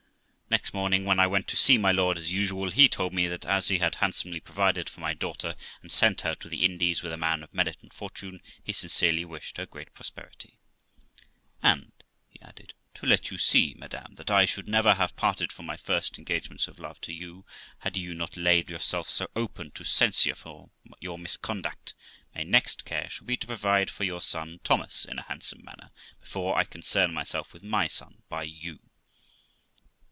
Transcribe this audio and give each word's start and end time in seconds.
Next 0.49 0.73
morning, 0.73 1.05
when 1.05 1.17
I 1.17 1.27
went 1.27 1.47
to 1.47 1.55
see 1.55 1.77
my 1.77 1.93
lord 1.93 2.17
as 2.17 2.33
usual, 2.33 2.71
he 2.71 2.89
told 2.89 3.13
me 3.13 3.25
that 3.27 3.45
as 3.45 3.69
he 3.69 3.77
had 3.77 3.95
handsomely 3.95 4.41
provided 4.41 4.89
for 4.89 4.99
my 4.99 5.13
daughter, 5.13 5.55
and 5.81 5.89
sent 5.89 6.21
her 6.21 6.35
to 6.35 6.49
the 6.49 6.65
Indies 6.65 7.01
with 7.01 7.13
a 7.13 7.17
man 7.17 7.41
of 7.41 7.53
merit 7.53 7.77
and 7.81 7.93
fortune, 7.93 8.41
he 8.61 8.73
sincerely 8.73 9.23
wished 9.23 9.55
her 9.55 9.65
great 9.65 9.93
prosperity.' 9.93 10.57
And', 11.63 11.93
he 12.29 12.37
added,' 12.41 12.73
to 12.95 13.05
let 13.05 13.31
you 13.31 13.37
see, 13.37 13.75
madam, 13.77 14.15
that 14.15 14.29
I 14.29 14.43
should 14.43 14.67
never 14.67 14.95
have 14.95 15.15
parted 15.15 15.53
from 15.53 15.67
my 15.67 15.77
first 15.77 16.17
engagements 16.17 16.67
of 16.67 16.79
love 16.79 16.99
to 17.01 17.13
you, 17.13 17.45
had 17.79 17.95
you 17.95 18.13
not 18.13 18.35
laid 18.35 18.69
yourself 18.69 19.07
so 19.07 19.29
open 19.37 19.71
to 19.71 19.85
censure 19.85 20.35
for 20.35 20.69
your 20.99 21.17
misconduct, 21.17 21.93
my 22.35 22.43
next 22.43 22.83
care 22.83 23.09
shall 23.09 23.25
be 23.25 23.37
to 23.37 23.47
provide 23.47 23.89
for 23.89 24.03
your 24.03 24.19
son 24.21 24.59
Thomas 24.65 25.05
in 25.05 25.17
a 25.17 25.21
handsome 25.23 25.63
manner, 25.63 25.91
before 26.19 26.57
I 26.57 26.65
concern 26.65 27.13
myself 27.13 27.53
with 27.53 27.63
my 27.63 27.87
son 27.87 28.23
by 28.27 28.43
you.' 28.43 28.79